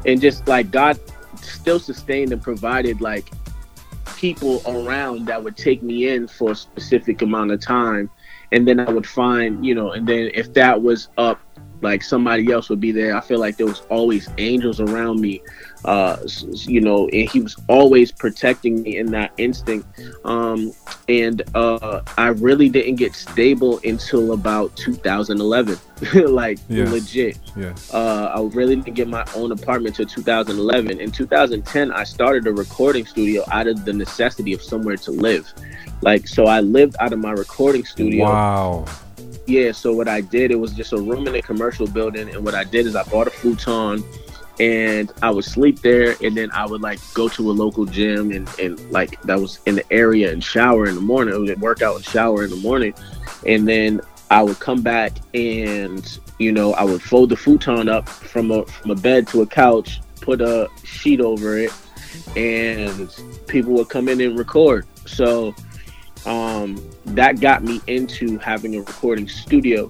And 0.05 0.19
just 0.19 0.47
like 0.47 0.71
god 0.71 0.99
still 1.41 1.79
sustained 1.79 2.31
and 2.33 2.41
provided 2.41 3.01
like 3.01 3.29
people 4.19 4.61
around 4.67 5.25
that 5.27 5.41
would 5.41 5.55
take 5.55 5.81
me 5.81 6.09
in 6.09 6.27
for 6.27 6.51
a 6.51 6.55
specific 6.55 7.21
amount 7.21 7.51
of 7.51 7.61
time. 7.61 8.09
And 8.51 8.67
then 8.67 8.79
i 8.79 8.91
would 8.91 9.05
find 9.05 9.63
you 9.63 9.75
know 9.75 9.91
and 9.91 10.07
then 10.07 10.31
if 10.33 10.53
that 10.53 10.81
was 10.81 11.09
up 11.19 11.39
like 11.81 12.03
somebody 12.03 12.51
else 12.51 12.69
would 12.69 12.79
be 12.81 12.91
there 12.91 13.15
i 13.15 13.21
feel 13.21 13.39
like 13.39 13.57
there 13.57 13.65
was 13.65 13.81
always 13.89 14.29
angels 14.37 14.79
around 14.79 15.19
me 15.21 15.41
uh 15.85 16.17
you 16.51 16.81
know 16.81 17.07
and 17.09 17.29
he 17.29 17.39
was 17.39 17.55
always 17.67 18.11
protecting 18.11 18.81
me 18.81 18.97
in 18.97 19.09
that 19.11 19.31
instinct 19.37 19.87
um 20.25 20.73
and 21.07 21.41
uh 21.55 22.01
i 22.17 22.27
really 22.27 22.67
didn't 22.69 22.95
get 22.95 23.13
stable 23.15 23.79
until 23.85 24.33
about 24.33 24.75
2011 24.75 25.77
like 26.33 26.59
Yeah. 26.67 26.89
legit 26.89 27.37
yeah. 27.55 27.73
uh, 27.93 28.33
I 28.35 28.41
really 28.55 28.75
didn't 28.75 28.95
get 28.95 29.07
my 29.07 29.25
own 29.35 29.51
apartment 29.51 29.95
till 29.95 30.05
2011. 30.05 30.99
In 30.99 31.11
2010, 31.11 31.91
I 31.91 32.03
started 32.03 32.47
a 32.47 32.53
recording 32.53 33.05
studio 33.05 33.43
out 33.51 33.67
of 33.67 33.83
the 33.83 33.91
necessity 33.91 34.53
of 34.53 34.61
somewhere 34.61 34.95
to 34.97 35.11
live. 35.11 35.51
Like, 36.01 36.27
so 36.27 36.45
I 36.45 36.61
lived 36.61 36.95
out 36.99 37.11
of 37.11 37.19
my 37.19 37.31
recording 37.31 37.83
studio. 37.85 38.23
Wow. 38.25 38.85
Yeah, 39.49 39.71
so 39.71 39.91
what 39.93 40.07
I 40.07 40.21
did, 40.21 40.51
it 40.51 40.59
was 40.59 40.73
just 40.73 40.93
a 40.93 40.97
room 40.97 41.27
in 41.27 41.33
a 41.33 41.41
commercial 41.41 41.87
building. 41.87 42.29
And 42.29 42.45
what 42.45 42.53
I 42.53 42.63
did 42.63 42.85
is 42.85 42.95
I 42.95 43.01
bought 43.05 43.25
a 43.25 43.31
futon 43.31 44.03
and 44.59 45.11
I 45.23 45.31
would 45.31 45.43
sleep 45.43 45.81
there. 45.81 46.15
And 46.21 46.37
then 46.37 46.51
I 46.51 46.67
would 46.67 46.81
like 46.81 46.99
go 47.15 47.27
to 47.29 47.49
a 47.49 47.51
local 47.51 47.85
gym 47.85 48.31
and, 48.31 48.47
and 48.59 48.79
like 48.91 49.19
that 49.23 49.39
was 49.39 49.59
in 49.65 49.73
the 49.73 49.91
area 49.91 50.31
and 50.31 50.43
shower 50.43 50.85
in 50.85 50.93
the 50.93 51.01
morning. 51.01 51.33
I 51.33 51.37
would 51.39 51.59
work 51.61 51.81
out 51.81 51.95
and 51.95 52.05
shower 52.05 52.43
in 52.43 52.51
the 52.51 52.57
morning. 52.57 52.93
And 53.47 53.67
then 53.67 54.01
I 54.29 54.43
would 54.43 54.59
come 54.59 54.83
back 54.83 55.13
and 55.33 56.19
you 56.37 56.51
know 56.51 56.73
I 56.73 56.83
would 56.83 57.01
fold 57.01 57.29
the 57.29 57.35
futon 57.35 57.89
up 57.89 58.07
from 58.07 58.51
a 58.51 58.63
from 58.67 58.91
a 58.91 58.95
bed 58.95 59.27
to 59.29 59.41
a 59.41 59.47
couch, 59.47 59.99
put 60.21 60.41
a 60.41 60.69
sheet 60.83 61.21
over 61.21 61.57
it, 61.57 61.73
and 62.35 63.09
people 63.47 63.73
would 63.73 63.89
come 63.89 64.09
in 64.09 64.21
and 64.21 64.37
record. 64.37 64.85
So 65.07 65.55
um, 66.25 66.81
that 67.05 67.39
got 67.39 67.63
me 67.63 67.81
into 67.87 68.37
having 68.39 68.75
a 68.75 68.79
recording 68.79 69.27
studio, 69.27 69.89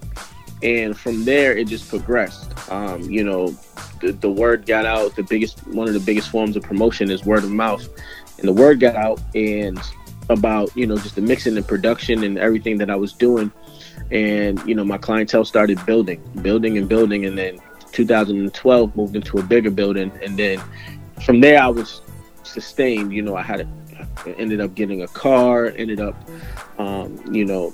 and 0.61 0.97
from 0.97 1.25
there 1.25 1.57
it 1.57 1.67
just 1.67 1.89
progressed. 1.89 2.53
Um, 2.71 3.01
you 3.03 3.23
know, 3.23 3.55
the, 4.01 4.11
the 4.11 4.29
word 4.29 4.65
got 4.65 4.85
out. 4.85 5.15
The 5.15 5.23
biggest 5.23 5.65
one 5.67 5.87
of 5.87 5.93
the 5.93 5.99
biggest 5.99 6.29
forms 6.29 6.55
of 6.55 6.63
promotion 6.63 7.09
is 7.09 7.25
word 7.25 7.43
of 7.43 7.51
mouth, 7.51 7.87
and 8.37 8.47
the 8.47 8.53
word 8.53 8.79
got 8.79 8.95
out 8.95 9.21
and 9.35 9.79
about 10.29 10.75
you 10.75 10.85
know 10.85 10.97
just 10.97 11.15
the 11.15 11.21
mixing 11.21 11.57
and 11.57 11.67
production 11.67 12.23
and 12.23 12.37
everything 12.37 12.77
that 12.77 12.89
I 12.89 12.95
was 12.95 13.13
doing, 13.13 13.51
and 14.11 14.61
you 14.67 14.75
know 14.75 14.83
my 14.83 14.97
clientele 14.97 15.45
started 15.45 15.83
building, 15.85 16.21
building 16.41 16.77
and 16.77 16.87
building, 16.87 17.25
and 17.25 17.37
then 17.37 17.59
2012 17.91 18.95
moved 18.95 19.15
into 19.15 19.37
a 19.39 19.43
bigger 19.43 19.71
building, 19.71 20.11
and 20.23 20.37
then 20.37 20.61
from 21.25 21.41
there 21.41 21.61
I 21.61 21.67
was 21.67 22.01
sustained. 22.43 23.13
You 23.13 23.21
know, 23.21 23.35
I 23.35 23.41
had 23.41 23.61
a, 23.61 23.67
ended 24.25 24.61
up 24.61 24.75
getting 24.75 25.03
a 25.03 25.07
car, 25.07 25.67
ended 25.77 25.99
up, 25.99 26.15
um, 26.77 27.21
you 27.33 27.45
know, 27.45 27.73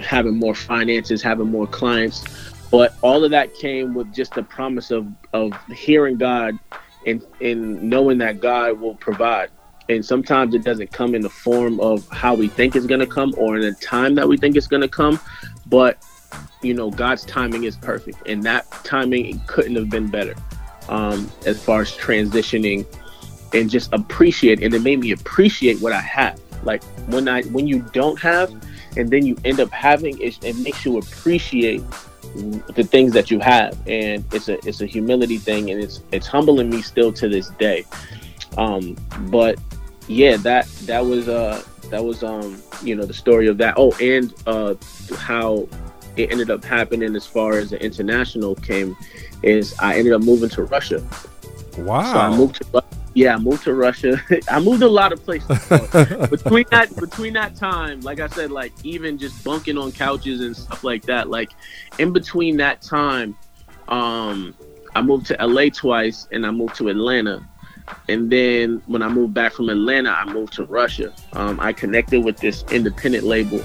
having 0.00 0.36
more 0.36 0.54
finances, 0.54 1.22
having 1.22 1.50
more 1.50 1.66
clients. 1.66 2.24
But 2.70 2.94
all 3.02 3.24
of 3.24 3.30
that 3.30 3.54
came 3.54 3.94
with 3.94 4.12
just 4.12 4.34
the 4.34 4.42
promise 4.42 4.90
of 4.90 5.06
of 5.32 5.52
hearing 5.72 6.16
God 6.16 6.58
and 7.06 7.24
and 7.40 7.82
knowing 7.82 8.18
that 8.18 8.40
God 8.40 8.80
will 8.80 8.96
provide. 8.96 9.50
And 9.88 10.04
sometimes 10.04 10.54
it 10.54 10.64
doesn't 10.64 10.92
come 10.92 11.14
in 11.14 11.20
the 11.20 11.30
form 11.30 11.78
of 11.78 12.08
how 12.08 12.34
we 12.34 12.48
think 12.48 12.74
it's 12.74 12.86
going 12.86 13.00
to 13.00 13.06
come 13.06 13.34
or 13.36 13.56
in 13.56 13.62
the 13.62 13.72
time 13.72 14.14
that 14.14 14.26
we 14.26 14.38
think 14.38 14.56
it's 14.56 14.66
going 14.66 14.80
to 14.80 14.88
come, 14.88 15.20
but 15.66 16.02
you 16.62 16.72
know 16.72 16.90
God's 16.90 17.24
timing 17.24 17.64
is 17.64 17.76
perfect, 17.76 18.26
and 18.26 18.42
that 18.44 18.70
timing 18.84 19.40
couldn't 19.46 19.76
have 19.76 19.90
been 19.90 20.08
better. 20.08 20.34
Um, 20.88 21.30
as 21.46 21.62
far 21.62 21.82
as 21.82 21.92
transitioning 21.92 22.86
and 23.54 23.70
just 23.70 23.92
appreciate 23.92 24.62
and 24.62 24.74
it 24.74 24.82
made 24.82 25.00
me 25.00 25.12
appreciate 25.12 25.80
what 25.80 25.92
I 25.92 26.00
have. 26.00 26.40
Like 26.62 26.82
when 27.08 27.28
I 27.28 27.42
when 27.44 27.66
you 27.66 27.80
don't 27.92 28.18
have 28.20 28.52
and 28.96 29.10
then 29.10 29.26
you 29.26 29.36
end 29.44 29.60
up 29.60 29.70
having 29.70 30.20
it, 30.20 30.42
it 30.44 30.56
makes 30.58 30.84
you 30.84 30.98
appreciate 30.98 31.82
the 32.34 32.82
things 32.82 33.12
that 33.12 33.30
you 33.30 33.38
have. 33.40 33.78
And 33.86 34.24
it's 34.32 34.48
a 34.48 34.66
it's 34.66 34.80
a 34.80 34.86
humility 34.86 35.38
thing 35.38 35.70
and 35.70 35.82
it's 35.82 36.02
it's 36.12 36.26
humbling 36.26 36.70
me 36.70 36.82
still 36.82 37.12
to 37.14 37.28
this 37.28 37.48
day. 37.50 37.84
Um 38.56 38.96
but 39.30 39.58
yeah 40.06 40.36
that 40.38 40.66
that 40.86 41.04
was 41.04 41.28
uh 41.28 41.62
that 41.90 42.04
was 42.04 42.22
um 42.22 42.62
you 42.82 42.94
know 42.94 43.04
the 43.04 43.14
story 43.14 43.46
of 43.46 43.58
that. 43.58 43.74
Oh 43.76 43.92
and 44.00 44.34
uh 44.46 44.74
how 45.16 45.68
it 46.16 46.30
ended 46.30 46.50
up 46.50 46.64
happening 46.64 47.14
as 47.16 47.26
far 47.26 47.54
as 47.54 47.70
the 47.70 47.82
international 47.82 48.54
came 48.56 48.96
is 49.42 49.74
i 49.80 49.96
ended 49.96 50.12
up 50.12 50.22
moving 50.22 50.48
to 50.48 50.62
russia. 50.64 51.02
Wow 51.78 52.12
so 52.12 52.18
i 52.18 52.36
moved 52.36 52.56
to 52.56 52.84
yeah, 53.14 53.34
I 53.34 53.38
moved 53.38 53.62
to 53.64 53.74
Russia. 53.74 54.20
I 54.50 54.60
moved 54.60 54.82
a 54.82 54.88
lot 54.88 55.12
of 55.12 55.24
places. 55.24 55.48
between 56.30 56.66
that 56.70 56.94
between 56.98 57.32
that 57.34 57.54
time, 57.56 58.00
like 58.00 58.20
I 58.20 58.26
said, 58.26 58.50
like 58.50 58.72
even 58.82 59.18
just 59.18 59.42
bunking 59.44 59.78
on 59.78 59.92
couches 59.92 60.40
and 60.40 60.56
stuff 60.56 60.82
like 60.82 61.04
that. 61.04 61.30
Like 61.30 61.52
in 61.98 62.12
between 62.12 62.56
that 62.58 62.82
time, 62.82 63.36
um, 63.88 64.54
I 64.96 65.02
moved 65.02 65.26
to 65.26 65.46
LA 65.46 65.70
twice 65.70 66.26
and 66.32 66.44
I 66.44 66.50
moved 66.50 66.74
to 66.76 66.88
Atlanta. 66.88 67.46
And 68.08 68.30
then 68.30 68.82
when 68.86 69.02
I 69.02 69.08
moved 69.08 69.34
back 69.34 69.52
from 69.52 69.68
Atlanta, 69.68 70.10
I 70.10 70.24
moved 70.24 70.54
to 70.54 70.64
Russia. 70.64 71.12
Um, 71.34 71.60
I 71.60 71.72
connected 71.72 72.24
with 72.24 72.38
this 72.38 72.64
independent 72.70 73.24
label 73.24 73.62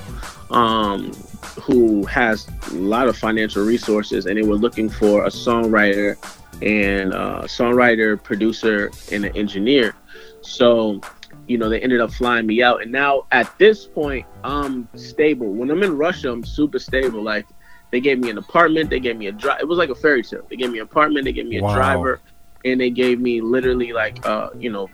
um, 0.51 1.13
who 1.61 2.05
has 2.05 2.47
a 2.69 2.73
lot 2.75 3.07
of 3.07 3.17
financial 3.17 3.63
resources, 3.63 4.25
and 4.25 4.37
they 4.37 4.45
were 4.45 4.57
looking 4.57 4.89
for 4.89 5.23
a 5.23 5.29
songwriter 5.29 6.17
and 6.61 7.13
uh, 7.13 7.41
songwriter, 7.43 8.21
producer, 8.21 8.91
and 9.11 9.25
an 9.25 9.35
engineer. 9.35 9.95
So, 10.41 11.01
you 11.47 11.57
know, 11.57 11.69
they 11.69 11.79
ended 11.81 12.01
up 12.01 12.11
flying 12.11 12.45
me 12.45 12.61
out. 12.61 12.81
And 12.81 12.91
now 12.91 13.25
at 13.31 13.57
this 13.57 13.85
point, 13.85 14.25
I'm 14.43 14.87
stable. 14.95 15.53
When 15.53 15.69
I'm 15.71 15.83
in 15.83 15.97
Russia, 15.97 16.31
I'm 16.31 16.45
super 16.45 16.79
stable. 16.79 17.23
Like, 17.23 17.45
they 17.91 17.99
gave 17.99 18.19
me 18.19 18.29
an 18.29 18.37
apartment, 18.37 18.89
they 18.89 18.99
gave 18.99 19.17
me 19.17 19.27
a 19.27 19.31
drive. 19.31 19.61
It 19.61 19.67
was 19.67 19.77
like 19.77 19.89
a 19.89 19.95
fairy 19.95 20.23
tale. 20.23 20.45
They 20.49 20.55
gave 20.55 20.71
me 20.71 20.79
an 20.79 20.83
apartment, 20.83 21.25
they 21.25 21.31
gave 21.31 21.47
me 21.47 21.57
a 21.57 21.63
wow. 21.63 21.73
driver, 21.73 22.19
and 22.63 22.79
they 22.79 22.91
gave 22.91 23.19
me 23.19 23.41
literally 23.41 23.93
like, 23.93 24.23
uh, 24.25 24.49
you 24.59 24.71
know, 24.71 24.89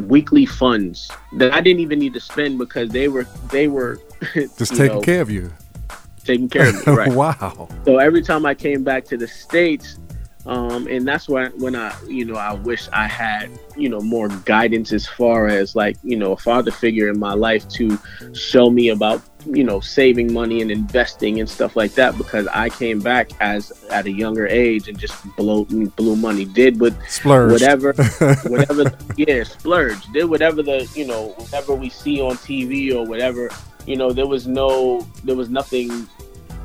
weekly 0.00 0.44
funds 0.44 1.10
that 1.36 1.52
I 1.52 1.60
didn't 1.60 1.80
even 1.80 1.98
need 1.98 2.12
to 2.14 2.20
spend 2.20 2.58
because 2.58 2.90
they 2.90 3.08
were 3.08 3.24
they 3.50 3.68
were 3.68 4.00
just 4.34 4.74
taking 4.76 4.96
know, 4.96 5.00
care 5.00 5.20
of 5.20 5.30
you, 5.30 5.52
taking 6.24 6.48
care 6.48 6.68
of 6.68 6.86
me. 6.86 6.92
Right. 6.92 7.12
wow. 7.12 7.68
So 7.84 7.98
every 7.98 8.22
time 8.22 8.44
I 8.44 8.54
came 8.54 8.82
back 8.84 9.04
to 9.06 9.16
the 9.16 9.28
states, 9.28 9.98
um, 10.46 10.86
and 10.86 11.06
that's 11.06 11.28
when 11.28 11.50
when 11.58 11.74
I 11.74 11.94
you 12.06 12.24
know 12.24 12.36
I 12.36 12.52
wish 12.52 12.88
I 12.92 13.06
had 13.06 13.50
you 13.76 13.88
know 13.88 14.00
more 14.00 14.28
guidance 14.28 14.92
as 14.92 15.06
far 15.06 15.48
as 15.48 15.74
like 15.74 15.96
you 16.02 16.16
know 16.16 16.32
a 16.32 16.36
father 16.36 16.70
figure 16.70 17.08
in 17.08 17.18
my 17.18 17.34
life 17.34 17.68
to 17.70 17.98
show 18.32 18.70
me 18.70 18.90
about 18.90 19.22
you 19.44 19.64
know 19.64 19.80
saving 19.80 20.32
money 20.32 20.62
and 20.62 20.70
investing 20.70 21.40
and 21.40 21.48
stuff 21.48 21.74
like 21.74 21.94
that 21.94 22.16
because 22.16 22.46
I 22.48 22.68
came 22.68 23.00
back 23.00 23.30
as 23.40 23.72
at 23.90 24.06
a 24.06 24.10
younger 24.10 24.46
age 24.46 24.88
and 24.88 24.98
just 24.98 25.16
blew 25.36 25.64
blew 25.64 26.14
money 26.14 26.44
did 26.44 26.80
with 26.80 26.96
Splurged. 27.08 27.52
whatever 27.52 27.92
whatever 28.46 28.92
yeah 29.16 29.42
splurge 29.42 30.04
did 30.12 30.24
whatever 30.24 30.62
the 30.62 30.88
you 30.94 31.06
know 31.06 31.28
whatever 31.36 31.74
we 31.74 31.88
see 31.88 32.20
on 32.20 32.36
TV 32.36 32.94
or 32.94 33.04
whatever 33.04 33.50
you 33.84 33.96
know 33.96 34.12
there 34.12 34.26
was 34.26 34.46
no 34.46 35.00
there 35.24 35.36
was 35.36 35.48
nothing 35.48 36.08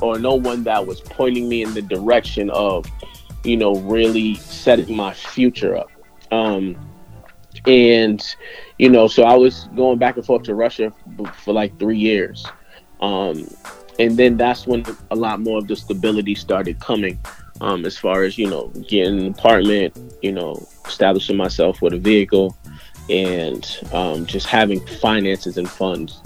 or 0.02 0.18
no 0.18 0.34
one 0.34 0.64
that 0.64 0.86
was 0.86 1.00
pointing 1.02 1.48
me 1.48 1.62
in 1.62 1.74
the 1.74 1.82
direction 1.82 2.50
of 2.52 2.86
you 3.44 3.58
know, 3.58 3.76
really 3.76 4.36
setting 4.36 4.96
my 4.96 5.14
future 5.14 5.76
up. 5.76 5.92
Um, 6.32 6.76
and, 7.68 8.24
you 8.78 8.90
know, 8.90 9.08
so 9.08 9.24
I 9.24 9.36
was 9.36 9.68
going 9.76 10.00
back 10.00 10.18
and 10.18 10.26
forth 10.26 10.44
to 10.44 10.56
Russia 10.56 10.94
for 11.44 11.54
like 11.54 11.78
three 11.80 11.98
years. 11.98 12.46
Um, 13.02 13.48
and 14.00 14.18
then 14.18 14.38
that's 14.38 14.66
when 14.66 14.86
a 15.12 15.16
lot 15.16 15.42
more 15.42 15.58
of 15.58 15.68
the 15.68 15.76
stability 15.76 16.36
started 16.36 16.80
coming 16.80 17.20
um, 17.60 17.86
as 17.86 17.98
far 17.98 18.24
as, 18.24 18.38
you 18.38 18.50
know, 18.50 18.68
getting 18.88 19.20
an 19.20 19.28
apartment, 19.28 19.98
you 20.22 20.32
know, 20.32 20.68
establishing 20.86 21.38
myself 21.38 21.82
with 21.82 21.94
a 21.94 21.98
vehicle 21.98 22.58
and 23.10 23.80
um, 23.92 24.26
just 24.26 24.48
having 24.48 24.80
finances 24.88 25.58
and 25.58 25.70
funds 25.70 26.22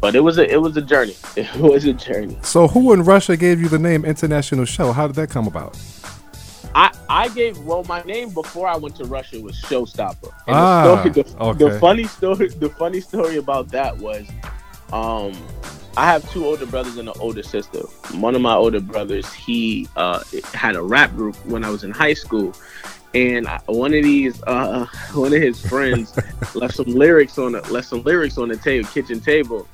but 0.00 0.16
it 0.16 0.20
was 0.20 0.38
a 0.38 0.50
it 0.50 0.60
was 0.60 0.76
a 0.76 0.82
journey. 0.82 1.16
It 1.36 1.54
was 1.56 1.84
a 1.84 1.92
journey. 1.92 2.36
So, 2.42 2.68
who 2.68 2.92
in 2.92 3.04
Russia 3.04 3.36
gave 3.36 3.60
you 3.60 3.68
the 3.68 3.78
name 3.78 4.04
International 4.04 4.64
Show? 4.64 4.92
How 4.92 5.06
did 5.06 5.16
that 5.16 5.30
come 5.30 5.46
about? 5.46 5.76
I, 6.74 6.96
I 7.08 7.28
gave 7.28 7.58
well 7.58 7.84
my 7.84 8.02
name 8.02 8.30
before 8.30 8.68
I 8.68 8.76
went 8.76 8.96
to 8.96 9.04
Russia 9.04 9.40
was 9.40 9.60
Showstopper. 9.62 10.32
And 10.46 10.56
ah, 10.56 11.02
the, 11.02 11.10
story, 11.12 11.24
the, 11.24 11.42
okay. 11.42 11.64
the 11.64 11.80
funny 11.80 12.04
story 12.04 12.48
the 12.48 12.70
funny 12.70 13.00
story 13.00 13.36
about 13.36 13.68
that 13.68 13.96
was 13.98 14.28
um 14.92 15.32
I 15.96 16.06
have 16.06 16.30
two 16.32 16.46
older 16.46 16.66
brothers 16.66 16.96
and 16.98 17.08
an 17.08 17.14
older 17.18 17.42
sister. 17.42 17.80
One 18.12 18.36
of 18.36 18.40
my 18.40 18.54
older 18.54 18.80
brothers, 18.80 19.30
he 19.32 19.88
uh, 19.96 20.22
had 20.54 20.76
a 20.76 20.82
rap 20.82 21.14
group 21.16 21.34
when 21.46 21.64
I 21.64 21.70
was 21.70 21.82
in 21.82 21.90
high 21.90 22.14
school, 22.14 22.54
and 23.12 23.48
one 23.66 23.92
of 23.92 24.04
these, 24.04 24.40
uh, 24.44 24.86
one 25.14 25.32
of 25.32 25.42
his 25.42 25.60
friends 25.66 26.16
left 26.54 26.76
some 26.76 26.86
lyrics 26.86 27.38
on 27.38 27.52
the 27.52 27.60
left 27.72 27.88
some 27.88 28.02
lyrics 28.04 28.38
on 28.38 28.48
the 28.48 28.56
table, 28.56 28.88
kitchen 28.88 29.20
table, 29.20 29.66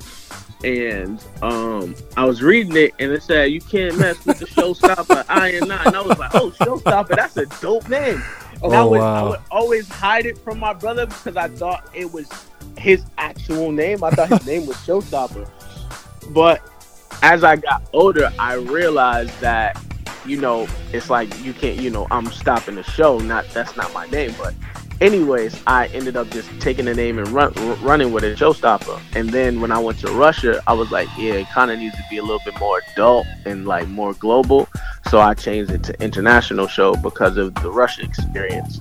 and 0.63 1.23
um, 1.41 1.95
I 2.15 2.25
was 2.25 2.41
reading 2.41 2.75
it, 2.75 2.93
and 2.99 3.11
it 3.11 3.23
said, 3.23 3.51
"You 3.51 3.61
can't 3.61 3.97
mess 3.97 4.25
with 4.25 4.39
the 4.39 4.45
showstopper." 4.45 5.25
I 5.29 5.49
and 5.49 5.71
I, 5.71 5.83
and 5.85 5.95
I 5.95 6.01
was 6.01 6.17
like, 6.17 6.33
"Oh, 6.33 6.51
showstopper, 6.51 7.15
that's 7.15 7.37
a 7.37 7.45
dope 7.61 7.87
name." 7.89 8.21
And 8.63 8.73
oh, 8.73 8.81
I 8.81 8.83
would, 8.83 8.99
wow. 8.99 9.25
I 9.25 9.29
would 9.29 9.39
always 9.51 9.87
hide 9.87 10.25
it 10.25 10.37
from 10.39 10.59
my 10.59 10.73
brother 10.73 11.05
because 11.05 11.37
I 11.37 11.47
thought 11.47 11.87
it 11.93 12.11
was 12.11 12.27
his 12.77 13.03
actual 13.17 13.71
name. 13.71 14.03
I 14.03 14.09
thought 14.09 14.29
his 14.29 14.47
name 14.47 14.65
was 14.65 14.77
Showstopper. 14.77 15.47
But 16.33 16.67
as 17.21 17.43
I 17.43 17.57
got 17.57 17.87
older, 17.93 18.31
I 18.39 18.55
realized 18.55 19.39
that 19.41 19.79
you 20.25 20.41
know 20.41 20.67
it's 20.91 21.09
like 21.09 21.29
you 21.43 21.53
can't, 21.53 21.79
you 21.79 21.91
know, 21.91 22.07
I'm 22.09 22.25
stopping 22.27 22.75
the 22.75 22.83
show. 22.83 23.19
Not 23.19 23.47
that's 23.49 23.75
not 23.75 23.93
my 23.93 24.07
name, 24.07 24.33
but 24.39 24.55
anyways, 25.01 25.61
I 25.67 25.87
ended 25.87 26.17
up 26.17 26.29
just 26.29 26.49
taking 26.59 26.85
the 26.85 26.93
name 26.93 27.19
and 27.19 27.27
run, 27.29 27.53
running 27.81 28.11
with 28.11 28.23
it, 28.23 28.37
Showstopper. 28.37 28.99
And 29.15 29.29
then 29.29 29.61
when 29.61 29.71
I 29.71 29.79
went 29.79 29.99
to 29.99 30.11
Russia, 30.11 30.61
I 30.67 30.73
was 30.73 30.91
like, 30.91 31.07
yeah, 31.17 31.33
it 31.33 31.49
kind 31.49 31.71
of 31.71 31.79
needs 31.79 31.95
to 31.95 32.03
be 32.09 32.17
a 32.17 32.21
little 32.21 32.41
bit 32.45 32.59
more 32.59 32.81
adult 32.93 33.25
and 33.45 33.65
like 33.65 33.87
more 33.87 34.13
global. 34.13 34.67
So 35.09 35.19
I 35.19 35.33
changed 35.33 35.71
it 35.71 35.83
to 35.83 36.03
International 36.03 36.67
Show 36.67 36.95
because 36.95 37.37
of 37.37 37.55
the 37.55 37.71
Russia 37.71 38.03
experience. 38.03 38.79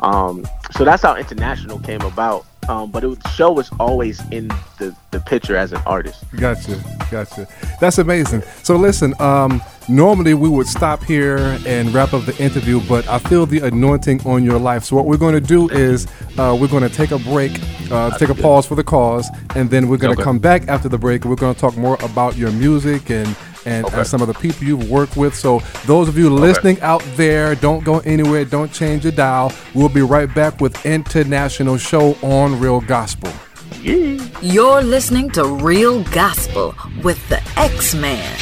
Um, 0.00 0.46
so 0.72 0.84
that's 0.84 1.02
how 1.02 1.16
International 1.16 1.78
came 1.78 2.02
about. 2.02 2.44
Um, 2.68 2.90
but 2.90 3.04
it, 3.04 3.22
the 3.22 3.28
show 3.30 3.52
was 3.52 3.70
always 3.78 4.20
in 4.30 4.48
the, 4.78 4.94
the 5.10 5.20
picture 5.20 5.56
as 5.56 5.72
an 5.72 5.80
artist. 5.86 6.24
Gotcha, 6.36 6.82
gotcha. 7.10 7.46
That's 7.80 7.98
amazing. 7.98 8.42
So 8.62 8.76
listen, 8.76 9.14
um, 9.20 9.62
normally 9.88 10.34
we 10.34 10.48
would 10.48 10.66
stop 10.66 11.02
here 11.04 11.38
and 11.66 11.94
wrap 11.94 12.12
up 12.12 12.24
the 12.24 12.36
interview, 12.42 12.80
but 12.88 13.06
I 13.08 13.18
feel 13.18 13.46
the 13.46 13.60
anointing 13.60 14.26
on 14.26 14.42
your 14.44 14.58
life. 14.58 14.84
So 14.84 14.96
what 14.96 15.06
we're 15.06 15.16
going 15.16 15.34
to 15.34 15.40
do 15.40 15.68
is 15.70 16.06
uh, 16.38 16.56
we're 16.60 16.68
going 16.68 16.82
to 16.82 16.88
take 16.88 17.12
a 17.12 17.18
break, 17.18 17.52
uh, 17.90 18.16
take 18.18 18.30
a 18.30 18.34
pause 18.34 18.66
for 18.66 18.74
the 18.74 18.84
cause, 18.84 19.28
and 19.54 19.70
then 19.70 19.88
we're 19.88 19.96
going 19.98 20.14
to 20.14 20.20
Okay. 20.20 20.24
come 20.24 20.38
back 20.38 20.66
after 20.68 20.88
the 20.88 20.98
break. 20.98 21.24
We're 21.24 21.36
going 21.36 21.54
to 21.54 21.60
talk 21.60 21.76
more 21.76 21.96
about 22.02 22.36
your 22.36 22.50
music 22.52 23.10
and 23.10 23.28
and, 23.66 23.84
Okay. 23.84 23.98
and 23.98 24.06
some 24.06 24.22
of 24.22 24.28
the 24.28 24.34
people 24.34 24.66
you've 24.66 24.88
worked 24.90 25.16
with. 25.16 25.34
So, 25.34 25.60
those 25.84 26.08
of 26.08 26.16
you 26.16 26.30
listening 26.30 26.80
out 26.80 27.02
there, 27.16 27.54
don't 27.54 27.84
go 27.84 27.98
anywhere, 28.00 28.44
don't 28.44 28.72
change 28.72 29.04
your 29.04 29.12
dial. 29.12 29.52
We'll 29.74 29.88
be 29.90 30.00
right 30.02 30.32
back 30.34 30.60
with 30.60 30.86
International 30.86 31.76
Show 31.76 32.16
on 32.22 32.58
Real 32.58 32.80
Gospel. 32.80 33.30
You're 33.82 34.82
listening 34.82 35.30
to 35.30 35.44
Real 35.44 36.02
Gospel 36.04 36.74
with 37.02 37.28
the 37.28 37.40
X 37.56 37.94
Man. 37.94 38.38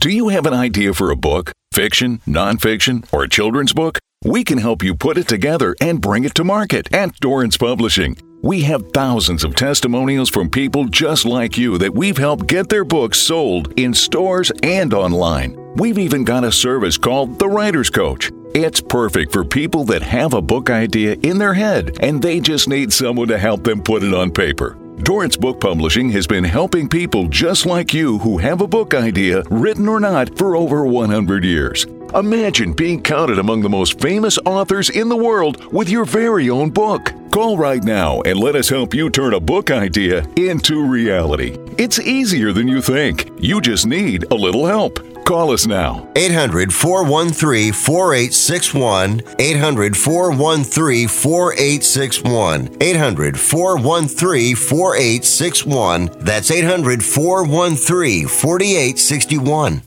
Do 0.00 0.10
you 0.10 0.28
have 0.28 0.46
an 0.46 0.54
idea 0.54 0.94
for 0.94 1.10
a 1.10 1.16
book, 1.16 1.52
fiction, 1.72 2.20
nonfiction, 2.26 3.06
or 3.12 3.22
a 3.22 3.28
children's 3.28 3.72
book? 3.72 3.98
We 4.24 4.44
can 4.44 4.58
help 4.58 4.82
you 4.82 4.94
put 4.94 5.16
it 5.18 5.28
together 5.28 5.74
and 5.80 6.00
bring 6.00 6.24
it 6.24 6.34
to 6.36 6.44
market 6.44 6.92
at 6.92 7.18
Dorrance 7.20 7.56
Publishing. 7.56 8.16
We 8.42 8.62
have 8.62 8.90
thousands 8.90 9.44
of 9.44 9.54
testimonials 9.54 10.28
from 10.28 10.50
people 10.50 10.86
just 10.86 11.24
like 11.24 11.56
you 11.56 11.78
that 11.78 11.94
we've 11.94 12.18
helped 12.18 12.48
get 12.48 12.68
their 12.68 12.84
books 12.84 13.20
sold 13.20 13.72
in 13.76 13.94
stores 13.94 14.50
and 14.64 14.92
online. 14.92 15.56
We've 15.76 15.98
even 15.98 16.24
got 16.24 16.42
a 16.42 16.50
service 16.50 16.98
called 16.98 17.38
The 17.38 17.48
Writer's 17.48 17.88
Coach. 17.88 18.32
It's 18.52 18.80
perfect 18.80 19.32
for 19.32 19.44
people 19.44 19.84
that 19.84 20.02
have 20.02 20.34
a 20.34 20.42
book 20.42 20.70
idea 20.70 21.14
in 21.22 21.38
their 21.38 21.54
head 21.54 21.96
and 22.00 22.20
they 22.20 22.40
just 22.40 22.66
need 22.66 22.92
someone 22.92 23.28
to 23.28 23.38
help 23.38 23.62
them 23.62 23.80
put 23.80 24.02
it 24.02 24.12
on 24.12 24.32
paper. 24.32 24.76
Dorrance 25.04 25.36
Book 25.36 25.60
Publishing 25.60 26.10
has 26.10 26.26
been 26.26 26.42
helping 26.42 26.88
people 26.88 27.28
just 27.28 27.64
like 27.64 27.94
you 27.94 28.18
who 28.18 28.38
have 28.38 28.60
a 28.60 28.66
book 28.66 28.92
idea, 28.92 29.44
written 29.50 29.88
or 29.88 30.00
not, 30.00 30.36
for 30.36 30.56
over 30.56 30.84
100 30.84 31.44
years. 31.44 31.86
Imagine 32.14 32.74
being 32.74 33.00
counted 33.00 33.38
among 33.38 33.62
the 33.62 33.70
most 33.70 33.98
famous 33.98 34.38
authors 34.44 34.90
in 34.90 35.08
the 35.08 35.16
world 35.16 35.72
with 35.72 35.88
your 35.88 36.04
very 36.04 36.50
own 36.50 36.68
book. 36.68 37.10
Call 37.30 37.56
right 37.56 37.82
now 37.82 38.20
and 38.22 38.38
let 38.38 38.54
us 38.54 38.68
help 38.68 38.92
you 38.92 39.08
turn 39.08 39.32
a 39.32 39.40
book 39.40 39.70
idea 39.70 40.22
into 40.36 40.86
reality. 40.86 41.56
It's 41.78 41.98
easier 41.98 42.52
than 42.52 42.68
you 42.68 42.82
think. 42.82 43.30
You 43.38 43.62
just 43.62 43.86
need 43.86 44.30
a 44.30 44.34
little 44.34 44.66
help. 44.66 45.24
Call 45.24 45.52
us 45.52 45.66
now. 45.66 46.06
800 46.14 46.70
413 46.74 47.72
4861. 47.72 49.22
800 49.38 49.96
413 49.96 51.08
4861. 51.08 52.76
800 52.82 53.40
413 53.40 54.56
4861. 54.56 56.10
That's 56.20 56.50
800 56.50 57.02
413 57.02 58.28
4861. 58.28 59.82